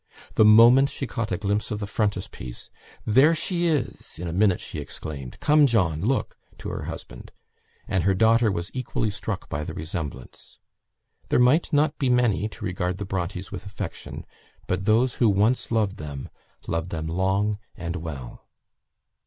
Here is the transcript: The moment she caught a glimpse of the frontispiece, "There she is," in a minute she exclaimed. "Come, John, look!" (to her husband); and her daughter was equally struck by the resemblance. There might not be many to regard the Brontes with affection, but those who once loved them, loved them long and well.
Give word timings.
The 0.33 0.43
moment 0.43 0.89
she 0.89 1.05
caught 1.05 1.31
a 1.31 1.37
glimpse 1.37 1.69
of 1.69 1.79
the 1.79 1.85
frontispiece, 1.85 2.71
"There 3.05 3.35
she 3.35 3.67
is," 3.67 4.17
in 4.17 4.27
a 4.27 4.33
minute 4.33 4.59
she 4.59 4.79
exclaimed. 4.79 5.39
"Come, 5.39 5.67
John, 5.67 6.01
look!" 6.01 6.39
(to 6.57 6.69
her 6.69 6.85
husband); 6.85 7.31
and 7.87 8.03
her 8.03 8.15
daughter 8.15 8.51
was 8.51 8.71
equally 8.73 9.11
struck 9.11 9.47
by 9.47 9.63
the 9.63 9.75
resemblance. 9.75 10.57
There 11.29 11.37
might 11.37 11.71
not 11.71 11.99
be 11.99 12.09
many 12.09 12.49
to 12.49 12.65
regard 12.65 12.97
the 12.97 13.05
Brontes 13.05 13.51
with 13.51 13.67
affection, 13.67 14.25
but 14.65 14.85
those 14.85 15.13
who 15.21 15.29
once 15.29 15.71
loved 15.71 15.97
them, 15.97 16.29
loved 16.67 16.89
them 16.89 17.05
long 17.05 17.59
and 17.75 17.97
well. 17.97 18.47